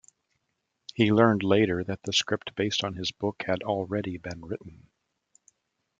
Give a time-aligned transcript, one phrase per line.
[0.95, 4.89] He learned later that the script based on his book had already been written.